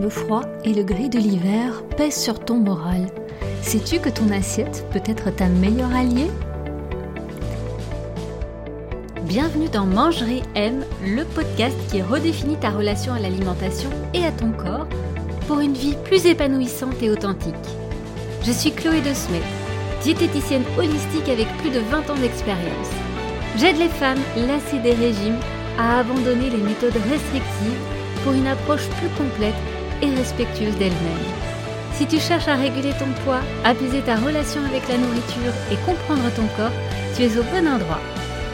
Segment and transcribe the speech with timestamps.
[0.00, 3.06] le froid et le gris de l'hiver pèsent sur ton moral,
[3.62, 6.30] sais-tu que ton assiette peut être ta meilleure alliée?
[9.22, 14.52] Bienvenue dans Mangerie M, le podcast qui redéfinit ta relation à l'alimentation et à ton
[14.52, 14.86] corps
[15.46, 17.54] pour une vie plus épanouissante et authentique.
[18.44, 19.42] Je suis Chloé De Smet,
[20.02, 22.90] diététicienne holistique avec plus de 20 ans d'expérience.
[23.56, 25.38] J'aide les femmes lassées des régimes
[25.78, 27.80] à abandonner les méthodes restrictives
[28.22, 29.54] pour une approche plus complète
[30.02, 31.26] et respectueuse d'elle-même.
[31.94, 36.30] Si tu cherches à réguler ton poids, apaiser ta relation avec la nourriture et comprendre
[36.36, 36.76] ton corps,
[37.16, 38.00] tu es au bon endroit.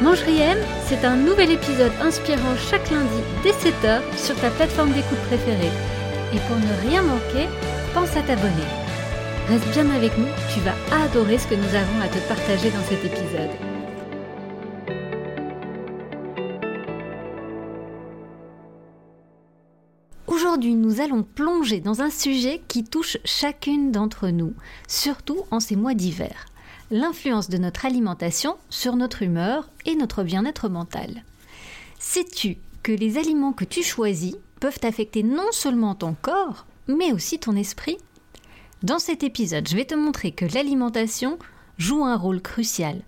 [0.00, 5.18] Mangerie M, c'est un nouvel épisode inspirant chaque lundi dès 7h sur ta plateforme d'écoute
[5.28, 5.72] préférée.
[6.32, 7.48] Et pour ne rien manquer,
[7.94, 8.70] pense à t'abonner.
[9.48, 12.84] Reste bien avec nous, tu vas adorer ce que nous avons à te partager dans
[12.88, 13.81] cet épisode.
[20.64, 24.54] Nous allons plonger dans un sujet qui touche chacune d'entre nous,
[24.86, 26.46] surtout en ces mois d'hiver.
[26.92, 31.24] L'influence de notre alimentation sur notre humeur et notre bien-être mental.
[31.98, 37.40] Sais-tu que les aliments que tu choisis peuvent affecter non seulement ton corps, mais aussi
[37.40, 37.98] ton esprit?
[38.84, 41.40] Dans cet épisode, je vais te montrer que l'alimentation
[41.76, 43.02] joue un rôle crucial,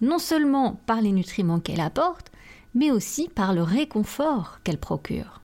[0.00, 2.32] non seulement par les nutriments qu'elle apporte,
[2.74, 5.40] mais aussi par le réconfort qu'elle procure.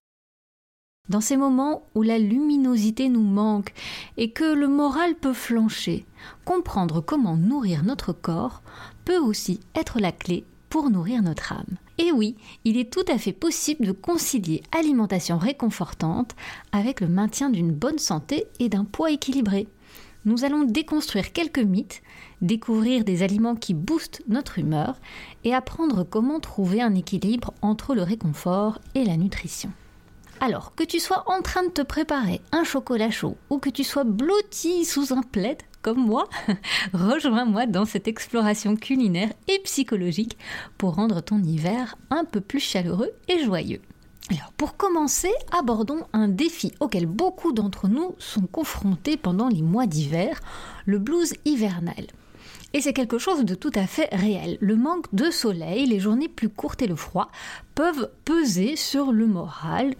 [1.08, 3.74] Dans ces moments où la luminosité nous manque
[4.16, 6.06] et que le moral peut flancher,
[6.44, 8.62] comprendre comment nourrir notre corps
[9.04, 11.76] peut aussi être la clé pour nourrir notre âme.
[11.98, 16.36] Et oui, il est tout à fait possible de concilier alimentation réconfortante
[16.70, 19.66] avec le maintien d'une bonne santé et d'un poids équilibré.
[20.24, 22.00] Nous allons déconstruire quelques mythes,
[22.42, 25.00] découvrir des aliments qui boostent notre humeur
[25.42, 29.72] et apprendre comment trouver un équilibre entre le réconfort et la nutrition.
[30.44, 33.84] Alors, que tu sois en train de te préparer un chocolat chaud ou que tu
[33.84, 36.28] sois blotti sous un plaid comme moi,
[36.92, 40.36] rejoins-moi dans cette exploration culinaire et psychologique
[40.78, 43.82] pour rendre ton hiver un peu plus chaleureux et joyeux.
[44.30, 49.86] Alors, pour commencer, abordons un défi auquel beaucoup d'entre nous sont confrontés pendant les mois
[49.86, 50.40] d'hiver,
[50.86, 52.06] le blues hivernal.
[52.74, 54.56] Et c'est quelque chose de tout à fait réel.
[54.60, 57.30] Le manque de soleil, les journées plus courtes et le froid
[57.74, 59.94] peuvent peser sur le moral.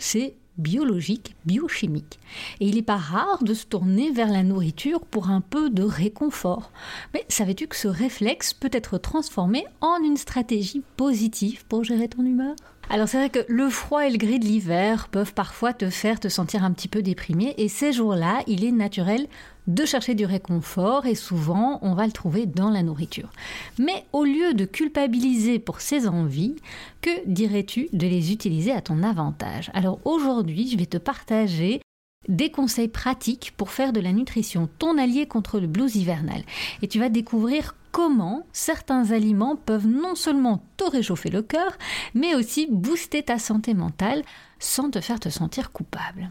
[0.58, 2.18] Biologique, biochimique.
[2.60, 5.82] Et il n'est pas rare de se tourner vers la nourriture pour un peu de
[5.82, 6.70] réconfort.
[7.14, 12.24] Mais savais-tu que ce réflexe peut être transformé en une stratégie positive pour gérer ton
[12.24, 12.54] humeur?
[12.90, 16.20] Alors c'est vrai que le froid et le gris de l'hiver peuvent parfois te faire
[16.20, 19.28] te sentir un petit peu déprimé et ces jours-là, il est naturel
[19.66, 23.30] de chercher du réconfort et souvent on va le trouver dans la nourriture.
[23.78, 26.56] Mais au lieu de culpabiliser pour ces envies,
[27.00, 29.70] que dirais-tu de les utiliser à ton avantage?
[29.74, 31.80] Alors aujourd'hui, je vais te partager
[32.28, 36.42] des conseils pratiques pour faire de la nutrition ton allié contre le blues hivernal.
[36.80, 41.76] Et tu vas découvrir comment certains aliments peuvent non seulement te réchauffer le cœur,
[42.14, 44.22] mais aussi booster ta santé mentale
[44.58, 46.30] sans te faire te sentir coupable.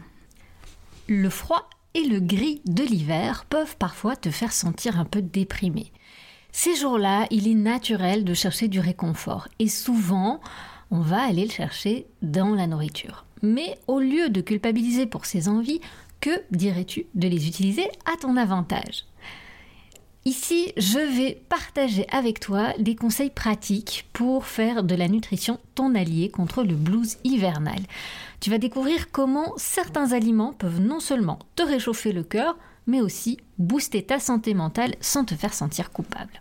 [1.08, 5.92] Le froid et le gris de l'hiver peuvent parfois te faire sentir un peu déprimé.
[6.52, 10.40] Ces jours-là, il est naturel de chercher du réconfort et souvent,
[10.90, 13.24] on va aller le chercher dans la nourriture.
[13.42, 15.80] Mais au lieu de culpabiliser pour ces envies,
[16.20, 19.06] que dirais-tu de les utiliser à ton avantage?
[20.24, 25.96] Ici, je vais partager avec toi des conseils pratiques pour faire de la nutrition ton
[25.96, 27.80] allié contre le blues hivernal.
[28.38, 32.56] Tu vas découvrir comment certains aliments peuvent non seulement te réchauffer le cœur,
[32.86, 36.40] mais aussi booster ta santé mentale sans te faire sentir coupable.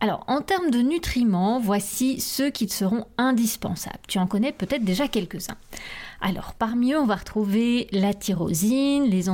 [0.00, 4.00] Alors, en termes de nutriments, voici ceux qui te seront indispensables.
[4.08, 5.58] Tu en connais peut-être déjà quelques-uns.
[6.22, 9.24] Alors, parmi eux, on va retrouver la tyrosine, les,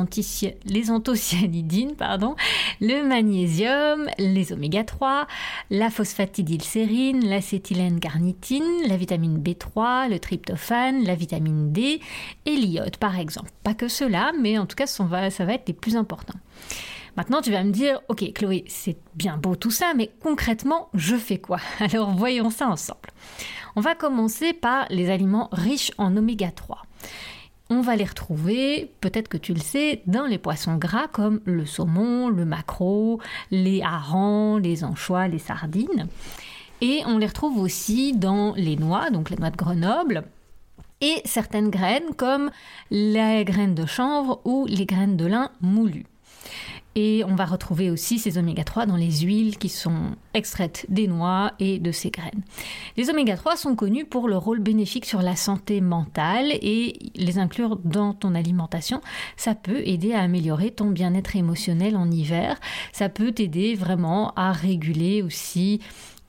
[0.66, 2.36] les anthocyanidines, pardon,
[2.80, 5.26] le magnésium, les oméga 3,
[5.70, 12.00] la phosphatidylsérine, l'acétylène carnitine, la vitamine B3, le tryptophane, la vitamine D
[12.44, 13.50] et l'iode, par exemple.
[13.64, 16.38] Pas que cela, mais en tout cas, ça va, ça va être les plus importants.
[17.16, 21.16] Maintenant, tu vas me dire, ok Chloé, c'est bien beau tout ça, mais concrètement, je
[21.16, 21.58] fais quoi?
[21.80, 23.10] Alors voyons ça ensemble.
[23.74, 26.82] On va commencer par les aliments riches en oméga 3.
[27.68, 31.66] On va les retrouver, peut-être que tu le sais, dans les poissons gras comme le
[31.66, 33.20] saumon, le maquereau,
[33.50, 36.06] les harengs, les anchois, les sardines.
[36.80, 40.24] Et on les retrouve aussi dans les noix, donc les noix de Grenoble,
[41.00, 42.50] et certaines graines comme
[42.90, 46.06] les graines de chanvre ou les graines de lin moulues.
[46.96, 51.06] Et on va retrouver aussi ces oméga 3 dans les huiles qui sont extraites des
[51.06, 52.42] noix et de ces graines.
[52.96, 57.38] Les oméga 3 sont connus pour leur rôle bénéfique sur la santé mentale et les
[57.38, 59.02] inclure dans ton alimentation,
[59.36, 62.58] ça peut aider à améliorer ton bien-être émotionnel en hiver.
[62.92, 65.80] Ça peut t'aider vraiment à réguler aussi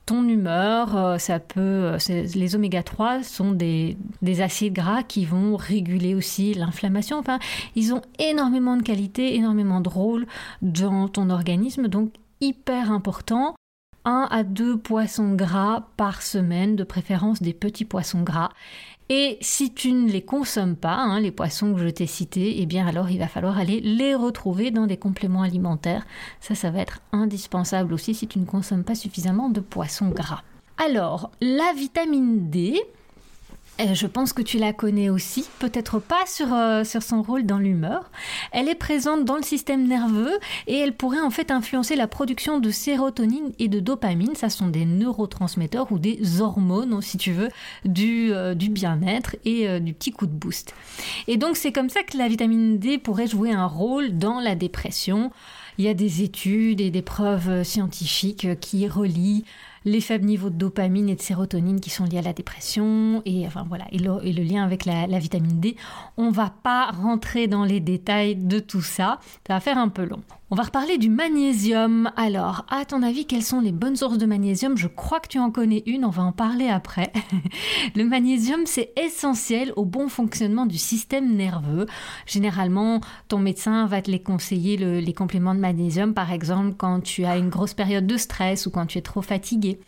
[0.08, 1.60] ton humeur, euh, ça peut.
[1.60, 3.98] Euh, les oméga 3 sont des,
[4.40, 7.18] acides gras qui vont réguler aussi l'inflammation.
[7.18, 7.38] Enfin,
[7.76, 10.26] ils ont énormément de qualité, énormément de rôle
[10.62, 13.54] dans ton organisme, donc hyper important.
[14.06, 18.48] 1 à 2 poissons gras par semaine, de préférence des petits poissons gras.
[19.10, 22.66] Et si tu ne les consommes pas, hein, les poissons que je t'ai cités, eh
[22.66, 26.06] bien alors il va falloir aller les retrouver dans des compléments alimentaires.
[26.40, 30.42] Ça, ça va être indispensable aussi si tu ne consommes pas suffisamment de poissons gras.
[30.76, 32.78] Alors, la vitamine D,
[33.78, 37.58] je pense que tu la connais aussi, peut-être pas sur, euh, sur son rôle dans
[37.58, 38.10] l'humeur.
[38.52, 42.58] Elle est présente dans le système nerveux et elle pourrait en fait influencer la production
[42.58, 44.34] de sérotonine et de dopamine.
[44.34, 47.48] Ça sont des neurotransmetteurs ou des hormones, si tu veux,
[47.84, 50.74] du, euh, du bien-être et euh, du petit coup de boost.
[51.28, 54.56] Et donc c'est comme ça que la vitamine D pourrait jouer un rôle dans la
[54.56, 55.30] dépression.
[55.78, 59.44] Il y a des études et des preuves scientifiques qui relient
[59.88, 63.46] les faibles niveaux de dopamine et de sérotonine qui sont liés à la dépression et
[63.68, 65.76] voilà et le, lien avec la, la, vitamine D.
[66.16, 70.04] On va pas rentrer dans les détails de tout ça, ça va faire un peu
[70.04, 70.22] long.
[70.50, 72.10] On va reparler du magnésium.
[72.16, 74.78] Alors, à ton avis, quelles sont les bonnes sources de magnésium?
[74.78, 77.12] Je crois que tu en connais une, on va en parler après.
[77.94, 81.84] le magnésium, c'est essentiel au bon fonctionnement du système nerveux.
[82.24, 87.26] Généralement, ton médecin va te les conseiller, les compléments de magnésium, par exemple, quand tu
[87.26, 89.78] as une grosse période de stress ou quand tu es trop fatigué.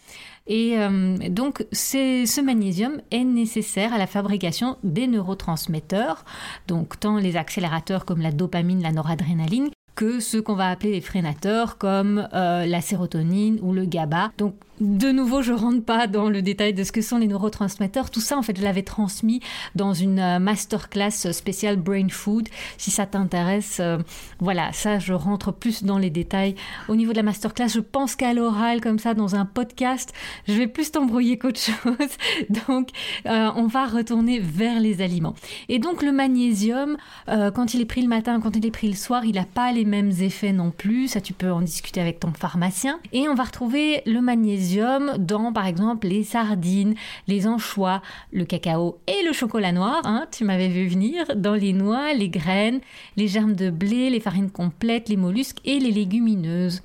[0.47, 6.27] Et euh, donc, ce magnésium est nécessaire à la fabrication des neurotransmetteurs,
[6.69, 11.03] donc tant les accélérateurs comme la dopamine, la noradrénaline, que ceux qu'on va appeler les
[11.03, 14.33] freinateurs comme euh, la sérotonine ou le GABA.
[14.81, 18.11] De nouveau, je rentre pas dans le détail de ce que sont les neurotransmetteurs.
[18.11, 19.41] Tout ça, en fait, je l'avais transmis
[19.75, 22.49] dans une euh, masterclass spéciale Brain Food.
[22.79, 23.99] Si ça t'intéresse, euh,
[24.39, 26.55] voilà, ça, je rentre plus dans les détails.
[26.89, 30.15] Au niveau de la masterclass, je pense qu'à l'oral, comme ça, dans un podcast,
[30.49, 32.57] je vais plus t'embrouiller qu'autre chose.
[32.69, 32.89] Donc,
[33.27, 35.35] on va retourner vers les aliments.
[35.69, 38.97] Et donc, le magnésium, quand il est pris le matin, quand il est pris le
[38.97, 41.09] soir, il n'a pas les mêmes effets non plus.
[41.09, 42.99] Ça, tu peux en discuter avec ton pharmacien.
[43.13, 44.70] Et on va retrouver le magnésium
[45.19, 46.95] dans, par exemple, les sardines,
[47.27, 48.03] les anchois,
[48.33, 50.01] le cacao et le chocolat noir.
[50.05, 51.25] Hein, tu m'avais vu venir.
[51.37, 52.81] Dans les noix, les graines,
[53.17, 56.83] les germes de blé, les farines complètes, les mollusques et les légumineuses.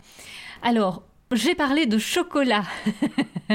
[0.62, 2.64] Alors, j'ai parlé de chocolat.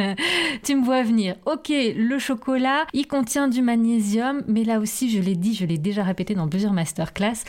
[0.65, 1.37] tu me vois venir.
[1.47, 5.79] Ok, le chocolat, il contient du magnésium, mais là aussi, je l'ai dit, je l'ai
[5.79, 7.45] déjà répété dans plusieurs masterclass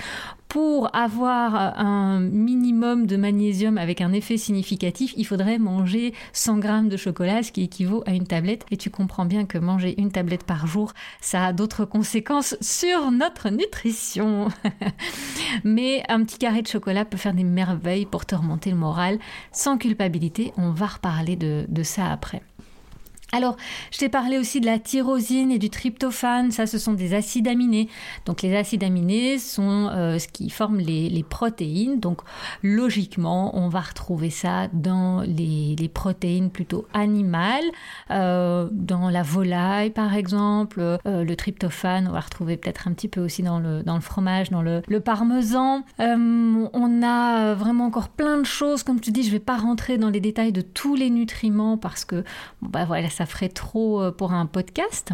[0.51, 6.89] pour avoir un minimum de magnésium avec un effet significatif, il faudrait manger 100 grammes
[6.89, 8.65] de chocolat, ce qui équivaut à une tablette.
[8.69, 13.11] Et tu comprends bien que manger une tablette par jour, ça a d'autres conséquences sur
[13.11, 14.49] notre nutrition.
[15.63, 19.19] Mais un petit carré de chocolat peut faire des merveilles pour te remonter le moral
[19.53, 20.51] sans culpabilité.
[20.57, 22.41] On va reparler de, de ça après.
[23.33, 23.55] Alors,
[23.91, 26.51] je t'ai parlé aussi de la tyrosine et du tryptophane.
[26.51, 27.87] Ça, ce sont des acides aminés.
[28.25, 32.01] Donc, les acides aminés sont euh, ce qui forme les, protéines.
[32.01, 32.21] Donc,
[32.61, 37.63] logiquement, on va retrouver ça dans les, protéines plutôt animales,
[38.09, 40.81] euh, dans la volaille, par exemple.
[40.81, 44.61] Euh, le tryptophane, on va retrouver peut-être un petit peu aussi dans le, fromage, dans
[44.61, 45.85] le, le parmesan.
[45.99, 48.83] on a vraiment encore plein de choses.
[48.83, 51.77] Comme tu dis, je ne vais pas rentrer dans les détails de tous les nutriments
[51.77, 52.25] parce que,
[52.61, 55.13] bon, bah voilà, ça ferait trop euh, pour un podcast.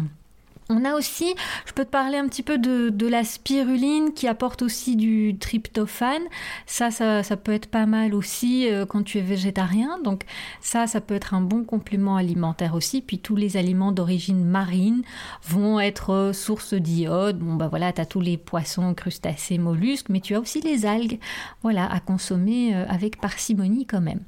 [0.70, 1.34] On a aussi,
[1.64, 6.22] je peux te parler un petit peu de, la spiruline qui apporte aussi du tryptophane.
[6.66, 9.98] Ça, ça, peut être pas mal aussi euh, quand tu es végétarien.
[10.04, 10.24] Donc
[10.60, 13.00] ça, ça peut être un bon complément alimentaire aussi.
[13.00, 15.02] Puis tous les aliments d'origine marine
[15.42, 17.38] vont être euh, source d'iode.
[17.38, 20.84] Bon bah voilà, tu as tous les poissons, crustacés, mollusques, mais tu as aussi les
[20.84, 21.18] algues.
[21.62, 24.20] Voilà, à consommer euh, avec parcimonie quand même.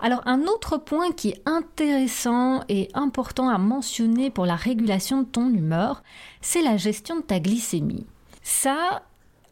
[0.00, 5.26] Alors un autre point qui est intéressant et important à mentionner pour la régulation de
[5.26, 5.83] ton humeur,
[6.40, 8.06] c'est la gestion de ta glycémie.
[8.42, 9.02] Ça,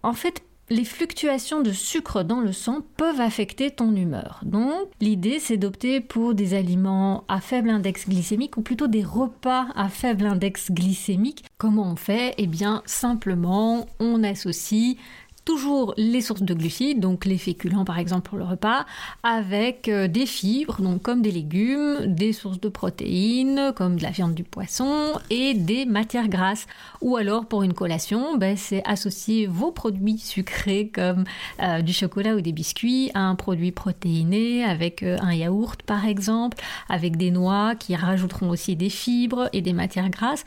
[0.03, 4.41] en fait, les fluctuations de sucre dans le sang peuvent affecter ton humeur.
[4.43, 9.67] Donc, l'idée, c'est d'opter pour des aliments à faible index glycémique ou plutôt des repas
[9.75, 11.45] à faible index glycémique.
[11.59, 12.35] Comment on fait?
[12.39, 14.97] Eh bien, simplement, on associe
[15.45, 18.87] toujours les sources de glucides, donc les féculents par exemple pour le repas,
[19.23, 24.11] avec euh, des fibres, donc comme des légumes, des sources de protéines, comme de la
[24.11, 26.67] viande du poisson, et des matières grasses.
[27.01, 31.25] Ou alors pour une collation, ben, c'est associer vos produits sucrés comme
[31.61, 36.07] euh, du chocolat ou des biscuits à un produit protéiné avec euh, un yaourt par
[36.07, 36.59] exemple,
[36.89, 40.45] avec des noix qui rajouteront aussi des fibres et des matières grasses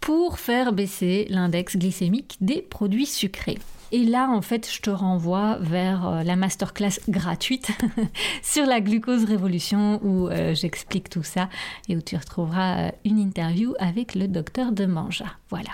[0.00, 3.58] pour faire baisser l'index glycémique des produits sucrés.
[3.92, 7.70] Et là, en fait, je te renvoie vers euh, la masterclass gratuite
[8.42, 11.48] sur la glucose révolution où euh, j'explique tout ça
[11.88, 15.26] et où tu retrouveras euh, une interview avec le docteur de Manja.
[15.50, 15.70] Voilà.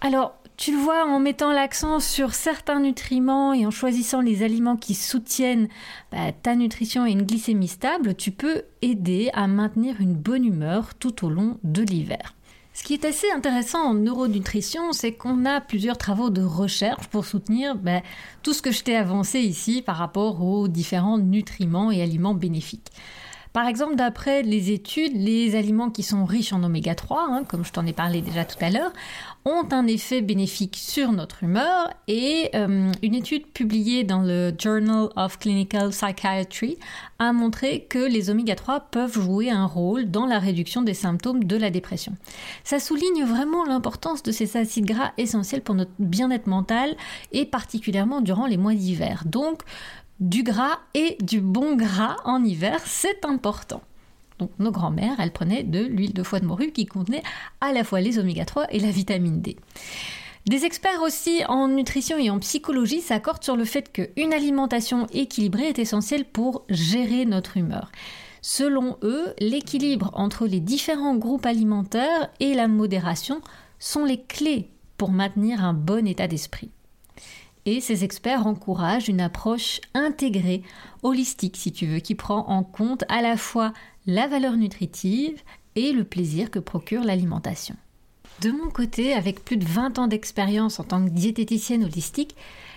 [0.00, 4.76] Alors, tu le vois, en mettant l'accent sur certains nutriments et en choisissant les aliments
[4.76, 5.68] qui soutiennent
[6.10, 10.94] bah, ta nutrition et une glycémie stable, tu peux aider à maintenir une bonne humeur
[10.96, 12.34] tout au long de l'hiver.
[12.72, 17.24] Ce qui est assez intéressant en neuronutrition, c'est qu'on a plusieurs travaux de recherche pour
[17.24, 18.00] soutenir ben,
[18.42, 22.92] tout ce que je t'ai avancé ici par rapport aux différents nutriments et aliments bénéfiques.
[23.52, 27.64] Par exemple, d'après les études, les aliments qui sont riches en oméga 3, hein, comme
[27.64, 28.92] je t'en ai parlé déjà tout à l'heure,
[29.44, 35.08] ont un effet bénéfique sur notre humeur et euh, une étude publiée dans le Journal
[35.16, 36.76] of Clinical Psychiatry
[37.18, 41.44] a montré que les oméga 3 peuvent jouer un rôle dans la réduction des symptômes
[41.44, 42.12] de la dépression.
[42.64, 46.94] Ça souligne vraiment l'importance de ces acides gras essentiels pour notre bien-être mental
[47.32, 49.24] et particulièrement durant les mois d'hiver.
[49.26, 49.62] Donc,
[50.20, 53.82] du gras et du bon gras en hiver, c'est important.
[54.38, 57.22] Donc nos grands-mères, elles prenaient de l'huile de foie de morue qui contenait
[57.60, 59.56] à la fois les oméga 3 et la vitamine D.
[60.46, 65.68] Des experts aussi en nutrition et en psychologie s'accordent sur le fait qu'une alimentation équilibrée
[65.68, 67.90] est essentielle pour gérer notre humeur.
[68.40, 73.42] Selon eux, l'équilibre entre les différents groupes alimentaires et la modération
[73.78, 76.70] sont les clés pour maintenir un bon état d'esprit.
[77.66, 80.62] Et ces experts encouragent une approche intégrée,
[81.02, 83.72] holistique si tu veux, qui prend en compte à la fois
[84.06, 85.40] la valeur nutritive
[85.76, 87.76] et le plaisir que procure l'alimentation.
[88.40, 92.36] De mon côté, avec plus de 20 ans d'expérience en tant que diététicienne holistique,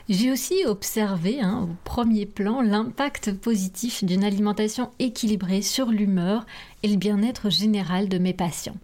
[0.09, 6.45] j'ai aussi observé hein, au premier plan l'impact positif d'une alimentation équilibrée sur l'humeur
[6.83, 8.75] et le bien-être général de mes patients.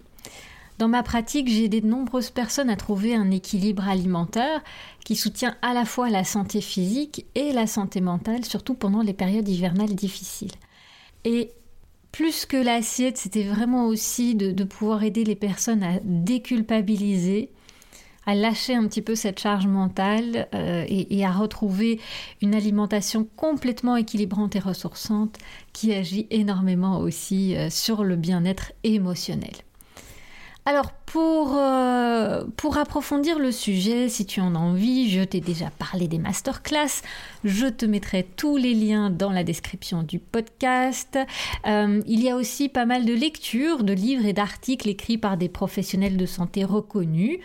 [0.80, 4.64] Dans ma pratique, j'ai aidé de nombreuses personnes à trouver un équilibre alimentaire
[5.04, 9.12] qui soutient à la fois la santé physique et la santé mentale, surtout pendant les
[9.12, 10.54] périodes hivernales difficiles.
[11.26, 11.52] Et
[12.14, 17.52] plus que l'assiette, c'était vraiment aussi de, pouvoir aider les personnes à déculpabiliser,
[18.26, 22.00] à lâcher un petit peu cette charge mentale euh, et, à retrouver
[22.42, 25.40] une alimentation complètement équilibrante et ressourçante
[25.74, 29.56] qui agit énormément aussi euh, sur le bien-être émotionnel.
[30.70, 35.72] Alors pour, euh, pour approfondir le sujet, si tu en as envie, je t'ai déjà
[35.72, 37.02] parlé des masterclass.
[37.44, 41.18] Je te mettrai tous les liens dans la description du podcast.
[41.66, 45.38] Euh, il y a aussi pas mal de lectures, de livres et d'articles écrits par
[45.38, 47.40] des professionnels de santé reconnus.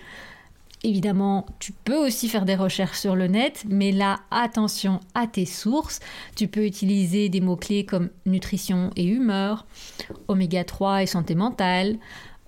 [0.82, 5.46] Évidemment, tu peux aussi faire des recherches sur le net, mais là, attention à tes
[5.46, 6.00] sources.
[6.36, 9.64] Tu peux utiliser des mots-clés comme nutrition et humeur,
[10.28, 11.96] oméga 3 et santé mentale,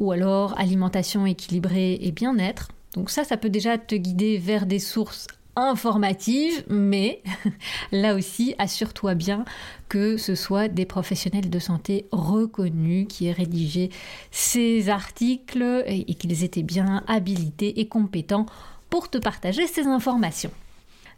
[0.01, 2.69] ou alors alimentation équilibrée et bien-être.
[2.95, 5.27] Donc ça, ça peut déjà te guider vers des sources
[5.57, 7.23] informatives, mais
[7.93, 9.45] là aussi, assure-toi bien
[9.89, 13.91] que ce soit des professionnels de santé reconnus qui aient rédigé
[14.31, 18.47] ces articles et, qu'ils étaient bien habilités et compétents
[18.91, 20.51] pour te partager ces informations.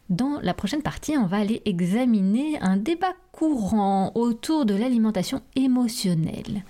[0.08, 6.64] Dans la prochaine partie, on va aller examiner un débat courant autour de l'alimentation émotionnelle.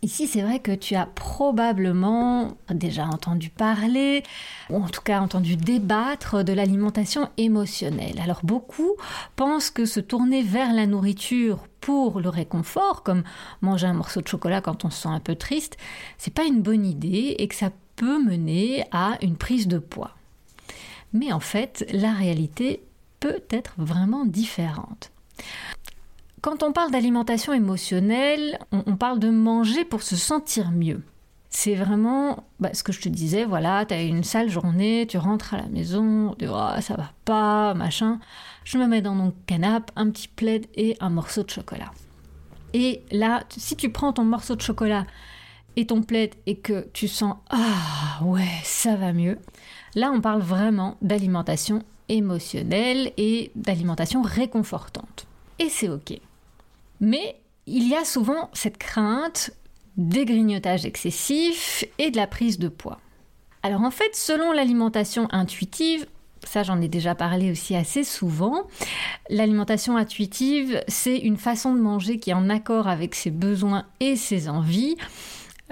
[0.00, 4.22] Ici, c'est vrai que tu as probablement déjà entendu parler,
[4.70, 8.20] ou en tout cas entendu débattre de l'alimentation émotionnelle.
[8.22, 8.92] Alors beaucoup
[9.34, 13.24] pensent que se tourner vers la nourriture pour le réconfort, comme
[13.60, 15.76] manger un morceau de chocolat quand on se sent un peu triste,
[16.16, 20.12] c'est pas une bonne idée et que ça peut mener à une prise de poids.
[21.12, 22.82] Mais en fait, la réalité
[23.18, 25.10] peut être vraiment différente.
[26.48, 31.02] Quand on parle d'alimentation émotionnelle, on, parle de manger pour se sentir mieux.
[31.50, 35.18] C'est vraiment bah, ce que je te disais, voilà, tu as une sale journée, tu
[35.18, 38.18] rentres à la maison, tu dis oh, ça va pas, machin.
[38.64, 41.90] Je me mets dans mon canapé, un petit plaid et un morceau de chocolat.
[42.72, 45.04] Et là, si tu prends ton morceau de chocolat
[45.76, 49.38] et ton plaid et que tu sens ah ouais, ça va mieux,
[49.94, 55.26] là on parle vraiment d'alimentation émotionnelle et d'alimentation réconfortante.
[55.58, 56.18] Et c'est ok.
[57.00, 59.50] Mais il y a souvent cette crainte
[59.96, 62.98] des grignotages excessifs et de la prise de poids.
[63.62, 66.06] Alors en fait, selon l'alimentation intuitive,
[66.44, 68.62] ça j'en ai déjà parlé aussi assez souvent.
[69.28, 74.16] L'alimentation intuitive, c'est une façon de manger qui est en accord avec ses besoins et
[74.16, 74.96] ses envies.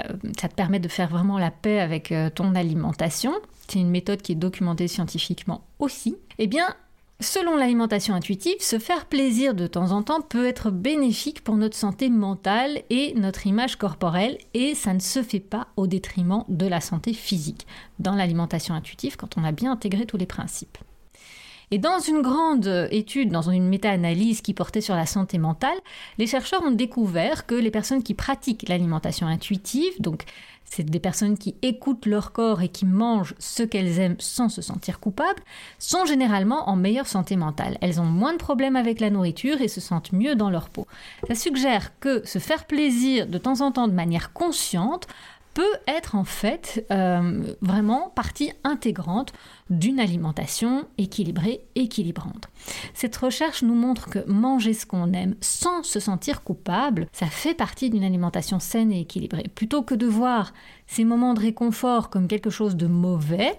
[0.01, 3.33] Euh, ça te permet de faire vraiment la paix avec euh, ton alimentation.
[3.69, 6.17] C'est une méthode qui est documentée scientifiquement aussi.
[6.39, 6.67] Eh bien,
[7.21, 11.77] Selon l'alimentation intuitive, se faire plaisir de temps en temps peut être bénéfique pour notre
[11.77, 16.67] santé mentale et notre image corporelle et ça ne se fait pas au détriment de
[16.67, 17.67] la santé physique
[17.99, 20.77] dans l'alimentation intuitive quand on a bien intégré tous les principes.
[21.71, 25.79] Et dans une grande étude, dans une méta-analyse qui portait sur la santé mentale,
[26.19, 30.25] les chercheurs ont découvert que les personnes qui pratiquent l'alimentation intuitive, donc
[30.69, 34.61] c'est des personnes qui écoutent leur corps et qui mangent ce qu'elles aiment sans se
[34.61, 35.43] sentir coupables,
[35.79, 37.79] sont généralement en meilleure santé mentale.
[37.81, 40.87] Elles ont moins de problèmes avec la nourriture et se sentent mieux dans leur peau.
[41.29, 45.07] Ça suggère que se faire plaisir de temps en temps de manière consciente
[45.57, 49.33] peut être en fait euh, vraiment partie intégrante
[49.71, 52.51] d'une alimentation équilibrée, équilibrante.
[52.93, 57.55] Cette recherche nous montre que manger ce qu'on aime sans se sentir coupable, ça fait
[57.55, 59.47] partie d'une alimentation saine et équilibrée.
[59.55, 60.53] Plutôt que de voir
[60.87, 63.59] ces moments de réconfort comme quelque chose de mauvais,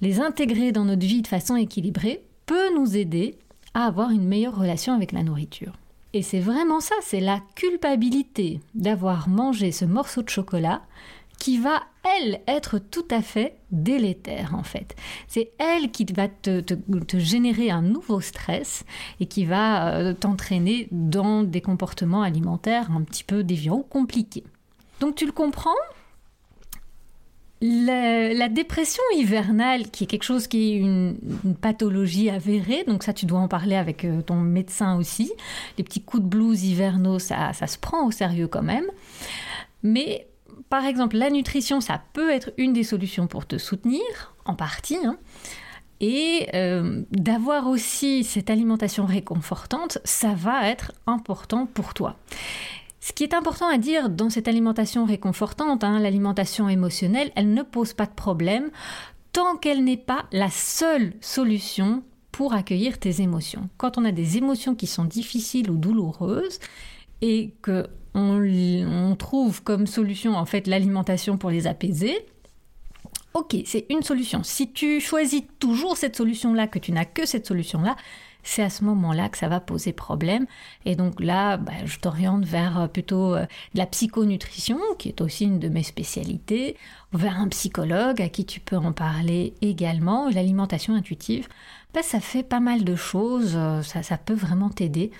[0.00, 3.38] les intégrer dans notre vie de façon équilibrée peut nous aider
[3.74, 5.74] à avoir une meilleure relation avec la nourriture.
[6.14, 10.82] Et c'est vraiment ça, c'est la culpabilité d'avoir mangé ce morceau de chocolat
[11.38, 14.96] qui va, elle, être tout à fait délétère, en fait.
[15.28, 16.62] C'est elle qui va te,
[17.18, 18.84] générer un nouveau stress
[19.20, 24.44] et qui va euh, t'entraîner dans des comportements alimentaires un petit peu déviants ou compliqués.
[25.00, 25.70] Donc tu le comprends?
[27.60, 31.16] La, dépression hivernale, qui est quelque chose qui est une,
[31.60, 35.32] pathologie avérée, donc ça tu dois en parler avec euh, ton médecin aussi.
[35.76, 38.86] Les petits coups de blues hivernaux, ça, ça se prend au sérieux quand même.
[39.82, 40.28] Mais
[40.68, 44.02] par exemple, la nutrition, ça peut être une des solutions pour te soutenir,
[44.44, 44.98] en partie.
[45.04, 45.18] Hein.
[46.00, 52.16] Et euh, d'avoir aussi cette alimentation réconfortante, ça va être important pour toi.
[53.00, 57.62] Ce qui est important à dire dans cette alimentation réconfortante, hein, l'alimentation émotionnelle, elle ne
[57.62, 58.70] pose pas de problème
[59.32, 62.02] tant qu'elle n'est pas la seule solution
[62.32, 63.68] pour accueillir tes émotions.
[63.76, 66.58] Quand on a des émotions qui sont difficiles ou douloureuses
[67.20, 67.86] et que
[68.18, 72.16] on, trouve comme solution en fait l'alimentation pour les apaiser,
[73.34, 74.42] ok, c'est une solution.
[74.42, 77.96] Si tu choisis toujours cette solution-là, que tu n'as que cette solution-là,
[78.42, 80.46] c'est à ce moment-là que ça va poser problème.
[80.84, 85.44] Et donc là, bah, je t'oriente vers euh, plutôt euh, la psychonutrition, qui est aussi
[85.44, 86.76] une de mes spécialités,
[87.12, 90.30] vers un psychologue à qui tu peux en parler également.
[90.30, 91.48] L'alimentation intuitive,
[91.92, 95.10] bah, ça fait pas mal de choses, euh, ça peut vraiment t'aider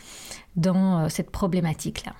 [0.57, 2.15] dans cette problématique-là.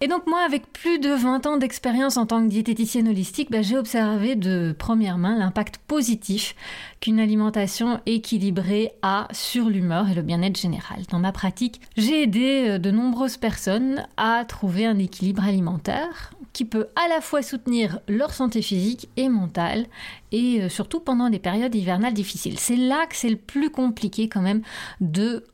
[0.00, 3.62] Et donc moi, avec plus de 20 ans d'expérience en tant que diététicienne holistique, bah,
[3.62, 6.54] j'ai observé de première main l'impact positif
[7.00, 11.02] qu'une alimentation équilibrée a sur l'humeur et le bien-être général.
[11.10, 16.64] Dans ma pratique, j'ai aidé euh, de nombreuses personnes à trouver un équilibre alimentaire qui
[16.64, 19.86] peut à la fois soutenir leur santé physique et mentale,
[20.32, 22.58] et euh, surtout pendant des périodes hivernales difficiles.
[22.58, 24.62] C'est là que c'est le plus compliqué quand même
[25.00, 25.44] de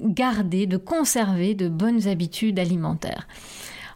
[0.00, 3.26] garder, de conserver de bonnes habitudes alimentaires.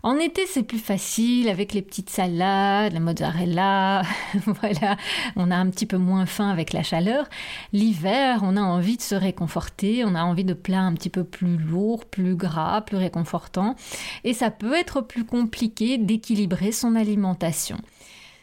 [0.02, 4.02] En été, c'est plus facile avec les petites salades, la mozzarella.
[4.46, 4.96] voilà,
[5.36, 7.28] on a un petit peu moins faim avec la chaleur.
[7.74, 11.22] L'hiver, on a envie de se réconforter, on a envie de plats un petit peu
[11.22, 13.76] plus lourds, plus gras, plus réconfortants.
[14.24, 17.76] Et ça peut être plus compliqué d'équilibrer son alimentation.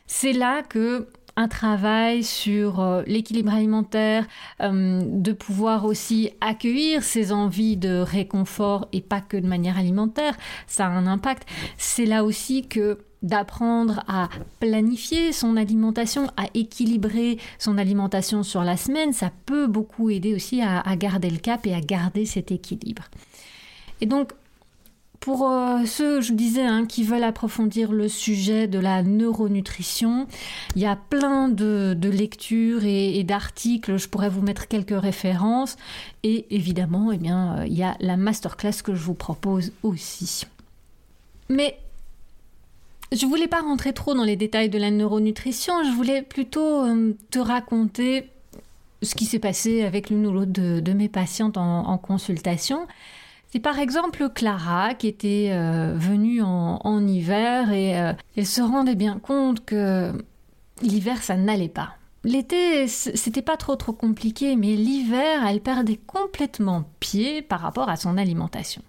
[0.05, 1.07] C'est là que
[1.37, 4.25] un travail sur euh, l'équilibre alimentaire,
[4.61, 10.35] euh, de pouvoir aussi accueillir ses envies de réconfort et pas que de manière alimentaire,
[10.65, 11.47] ça a un impact.
[11.77, 18.77] C'est là aussi que d'apprendre à planifier son alimentation, à équilibrer son alimentation sur la
[18.77, 22.51] semaine, ça peut beaucoup aider aussi à, à garder le cap et à garder cet
[22.51, 23.03] équilibre.
[24.01, 24.33] Et donc,
[25.19, 30.27] pour euh, ceux, je disais, hein, qui veulent approfondir le sujet de la neuronutrition,
[30.75, 33.97] il y a plein de, lectures et, d'articles.
[33.97, 35.75] Je pourrais vous mettre quelques références.
[36.23, 40.45] Et évidemment, eh bien, euh, il y a la masterclass que je vous propose aussi.
[41.49, 41.77] Mais
[43.11, 45.83] je voulais pas rentrer trop dans les détails de la neuronutrition.
[45.83, 48.29] Je voulais plutôt euh, te raconter
[49.01, 52.87] ce qui s'est passé avec l'une ou l'autre de, mes patientes en consultation.
[53.51, 58.95] C'est par exemple Clara qui était euh, venue en, hiver et euh, elle se rendait
[58.95, 60.11] bien compte que
[60.81, 61.93] l'hiver ça n'allait pas.
[62.23, 67.95] L'été, c'était pas trop trop compliqué, mais l'hiver, elle perdait complètement pied par rapport à
[67.95, 68.81] son alimentation.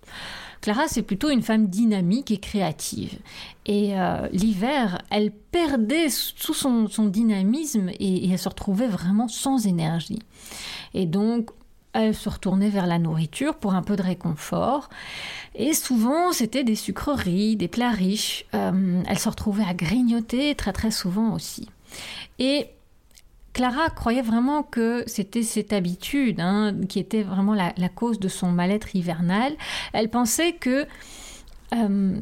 [0.61, 3.19] Clara, c'est plutôt une femme dynamique et créative.
[3.67, 6.09] Et euh, l'hiver, elle perdait
[6.41, 10.21] tout son, dynamisme et, elle se retrouvait vraiment sans énergie.
[10.95, 11.51] Et donc,
[11.93, 14.89] elle se retournait vers la nourriture pour un peu de réconfort.
[15.55, 18.45] Et souvent, c'était des sucreries, des plats riches.
[18.55, 21.69] Euh, elle se retrouvait à grignoter très très souvent aussi.
[22.39, 22.69] Et
[23.53, 28.53] Clara croyait vraiment que c'était cette habitude hein, qui était vraiment la, cause de son
[28.53, 29.55] mal-être hivernal.
[29.93, 30.87] Elle pensait que
[31.75, 32.21] euh,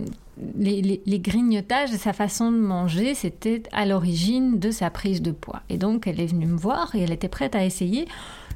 [0.56, 5.30] les, les, grignotages et sa façon de manger, c'était à l'origine de sa prise de
[5.30, 5.62] poids.
[5.68, 8.08] Et donc, elle est venue me voir et elle était prête à essayer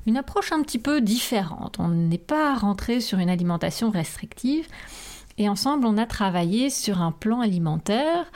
[0.07, 1.77] une approche un petit peu différente.
[1.79, 4.67] On n'est pas rentré sur une alimentation restrictive.
[5.39, 8.31] Et ensemble, on a travaillé sur un plan alimentaire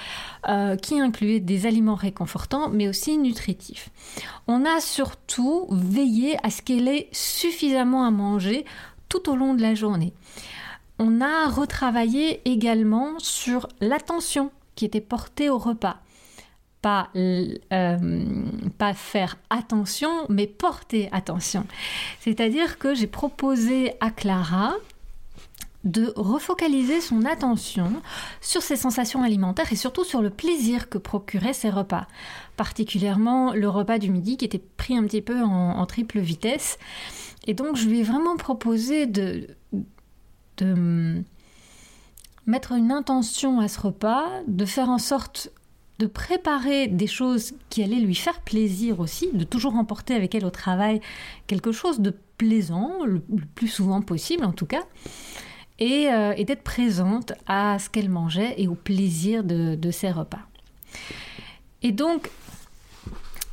[0.49, 3.91] euh, qui incluait des aliments réconfortants, mais aussi nutritifs.
[4.47, 8.65] On a surtout veillé à ce qu'elle ait suffisamment à manger
[9.11, 10.15] tout au long de la journée.
[10.99, 15.99] On a retravaillé également sur l'attention qui était portée au repas.
[16.85, 17.57] Pas, euh,
[18.77, 21.67] pas, faire attention, mais porter attention.
[22.21, 24.75] C'est-à-dire que j'ai proposé à Clara
[25.85, 28.03] de refocaliser son attention
[28.43, 32.07] sur ses sensations alimentaires et surtout sur le plaisir que procuraient ses repas.
[32.59, 36.79] Particulièrement le repas du midi qui était pris un petit peu en, triple vitesse.
[37.47, 39.47] Et donc je lui ai vraiment proposé de,
[40.59, 41.23] de
[42.45, 45.51] mettre une intention à ce repas, de faire en sorte
[45.99, 50.45] de préparer des choses qui allaient lui faire plaisir aussi, de toujours emporter avec elle
[50.45, 51.01] au travail
[51.47, 53.21] quelque chose de plaisant, le
[53.55, 54.83] plus souvent possible en tout cas,
[55.81, 60.43] euh, et, d'être présente à ce qu'elle mangeait et au plaisir de, de ses repas.
[61.83, 62.31] Et donc,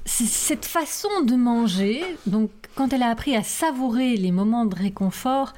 [0.05, 5.53] cette façon de manger, donc quand elle a appris à savourer les moments de réconfort,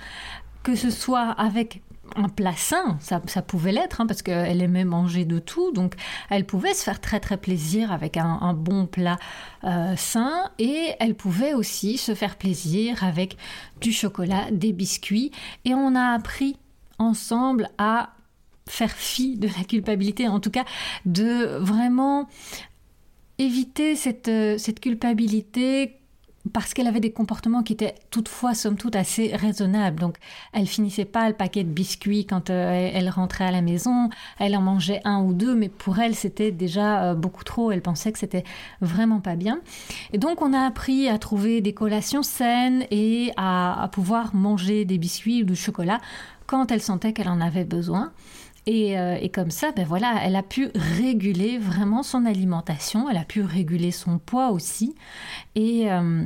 [0.63, 1.82] que ce soit avec
[2.15, 5.95] un plat sain, ça, pouvait l'être, hein, parce qu'elle aimait manger de tout, donc
[6.30, 9.17] elle pouvait se faire très très plaisir avec un, bon plat
[9.63, 13.38] euh, sain, et elle pouvait aussi se faire plaisir avec
[13.82, 15.32] du chocolat, des biscuits,
[15.65, 16.58] et on a appris
[16.99, 18.12] ensemble à
[18.67, 20.65] faire fi de la culpabilité, en tout cas
[21.06, 22.30] de vraiment
[23.39, 25.97] éviter cette, euh, cette culpabilité
[26.51, 29.99] parce qu'elle avait des comportements qui étaient toutefois, somme toute, assez raisonnables.
[29.99, 30.17] Donc,
[30.51, 34.10] elle finissait pas le paquet de biscuits quand euh, elle rentrait à la maison.
[34.39, 37.71] Elle en mangeait un ou deux, mais pour elle, c'était déjà euh, beaucoup trop.
[37.71, 38.43] Elle pensait que c'était
[38.82, 39.62] vraiment pas bien.
[40.12, 44.97] Et donc, on a appris à trouver des collations saines et à, pouvoir manger des
[44.97, 46.01] biscuits ou du chocolat
[46.45, 48.12] quand elle sentait qu'elle en avait besoin.
[48.65, 53.17] Et, euh, et, comme ça, ben voilà, elle a pu réguler vraiment son alimentation, elle
[53.17, 54.95] a pu réguler son poids aussi.
[55.56, 56.23] Et, euh,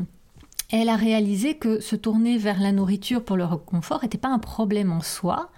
[0.69, 4.39] elle a réalisé que se tourner vers la nourriture pour le réconfort n'était pas un
[4.39, 5.50] problème en soi,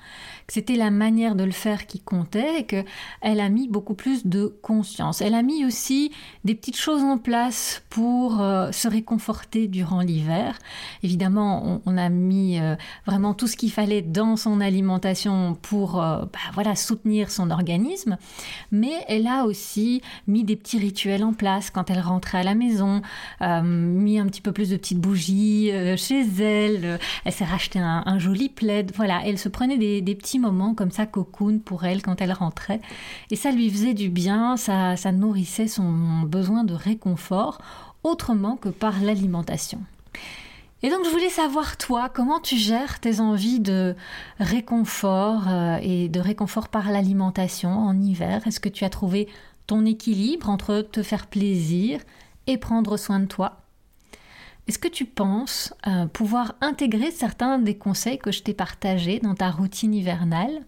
[0.49, 4.47] c'était la manière de le faire qui comptait et qu'elle a mis beaucoup plus de
[4.61, 5.21] conscience.
[5.21, 6.11] Elle a mis aussi
[6.43, 10.57] des petites choses en place pour euh, se réconforter durant l'hiver.
[11.03, 16.21] Évidemment, on, a mis euh, vraiment tout ce qu'il fallait dans son alimentation pour euh,
[16.21, 18.17] bah, voilà, soutenir son organisme,
[18.71, 22.55] mais elle a aussi mis des petits rituels en place quand elle rentrait à la
[22.55, 23.01] maison,
[23.41, 28.49] mis un petit peu plus de petites bougies chez elle, elle s'est racheté un, joli
[28.49, 32.21] plaid, voilà, elle se prenait des, des petits moment comme ça cocoon pour elle quand
[32.21, 32.81] elle rentrait.
[33.31, 37.59] Et ça lui faisait du bien, ça, ça nourrissait son besoin de réconfort
[38.03, 39.81] autrement que par l'alimentation.
[40.81, 43.95] Et donc je voulais savoir toi, comment tu gères tes envies de
[44.39, 48.47] réconfort euh, et de réconfort par l'alimentation en hiver?
[48.47, 49.27] Est-ce que tu as trouvé
[49.67, 51.99] ton équilibre entre te faire plaisir
[52.47, 53.57] et prendre soin de toi?
[54.69, 59.33] Est-ce que tu penses euh, pouvoir intégrer certains des conseils que je t'ai partagés dans
[59.33, 60.61] ta routine hivernale?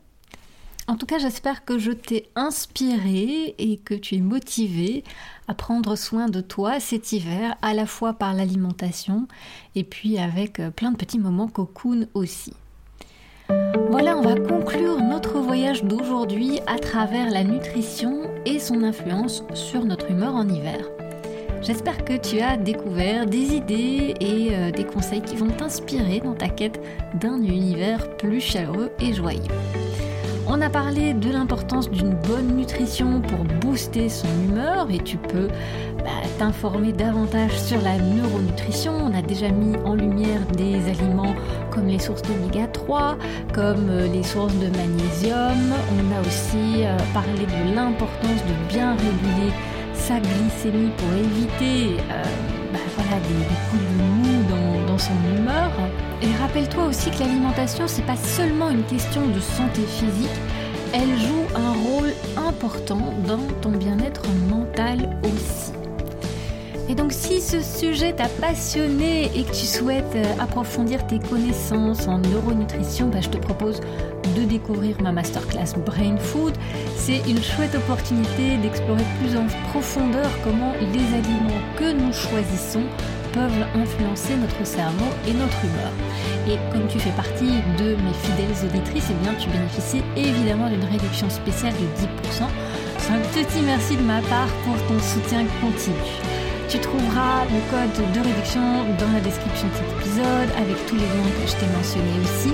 [0.88, 5.04] En tout cas, j'espère que je t'ai inspiré et que tu es motivé
[5.48, 9.28] à prendre soin de toi cet hiver, à la fois par l'alimentation
[9.76, 12.54] et puis avec euh, plein de petits moments cocoon aussi.
[13.92, 19.86] Voilà, on va conclure notre voyage d'aujourd'hui à travers la nutrition et son influence sur
[19.86, 20.90] notre humeur en hiver.
[21.62, 26.34] J'espère que tu as découvert des idées et euh, des conseils qui vont t'inspirer dans
[26.34, 26.82] ta quête
[27.14, 29.42] d'un univers plus chaleureux et joyeux.
[30.48, 35.50] On a parlé de l'importance d'une bonne nutrition pour booster son humeur et tu peux
[36.00, 38.94] bah, t'informer davantage sur la neuronutrition.
[38.94, 41.36] On a déjà mis en lumière des aliments
[41.70, 43.18] comme les sources d'oméga 3,
[43.54, 45.76] comme euh, les sources de magnésium.
[45.94, 49.54] On a aussi euh, parlé de l'importance de bien réguler
[50.02, 52.24] sa glycémie pour éviter euh,
[52.74, 52.80] bah,
[53.28, 55.72] des, coups de mou dans, son humeur.
[56.22, 60.38] Et rappelle-toi aussi que l'alimentation, c'est pas seulement une question de santé physique,
[60.94, 65.81] elle joue un rôle important dans ton bien-être mental aussi.
[66.90, 72.08] Et donc si ce sujet t'a passionné et que tu souhaites euh, approfondir tes connaissances
[72.08, 73.80] en neuronutrition, bah, je te propose
[74.36, 76.54] de découvrir ma masterclass Brain Food.
[76.98, 82.84] C'est une chouette opportunité d'explorer plus en profondeur comment les aliments que nous choisissons
[83.34, 85.92] peuvent influencer notre cerveau et notre humeur.
[86.48, 90.84] Et comme tu fais partie de mes fidèles auditrices, eh bien tu bénéficies évidemment d'une
[90.84, 92.48] réduction spéciale de 10%.
[92.98, 96.31] C'est un petit merci de ma part pour ton soutien continu.
[96.72, 98.62] Tu trouveras le code de réduction
[98.98, 102.54] dans la description de cet épisode avec tous les liens que je t'ai mentionnés aussi.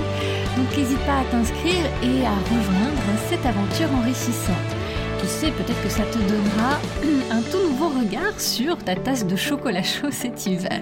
[0.56, 4.56] Donc n'hésite pas à t'inscrire et à rejoindre cette aventure enrichissante.
[5.20, 6.80] Qui sait, peut-être que ça te donnera
[7.30, 10.80] un tout nouveau regard sur ta tasse de chocolat chaud cet hiver.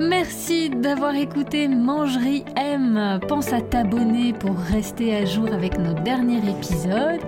[0.00, 3.20] Merci d'avoir écouté Mangerie M.
[3.28, 7.20] Pense à t'abonner pour rester à jour avec nos derniers épisodes.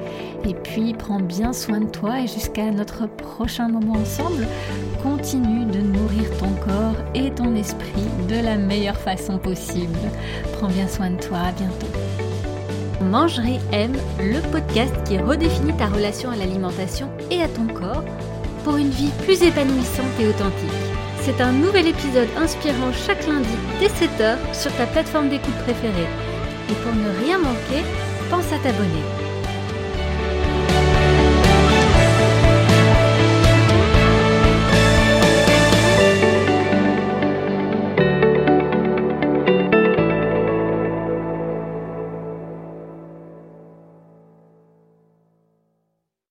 [0.44, 4.48] Et puis prends bien soin de toi et jusqu'à notre prochain moment ensemble,
[5.00, 9.98] continue de nourrir ton corps et ton esprit de la meilleure façon possible.
[10.54, 11.86] Prends bien soin de toi, à bientôt.
[13.00, 18.04] Mangerie M, le podcast qui redéfinit ta relation à l'alimentation et à ton corps
[18.64, 20.85] pour une vie plus épanouissante et authentique.
[21.26, 23.48] C'est un nouvel épisode inspirant chaque lundi
[23.80, 26.06] dès 7h sur ta plateforme d'écoute préférée.
[26.70, 27.82] Et pour ne rien manquer,
[28.30, 29.25] pense à t'abonner.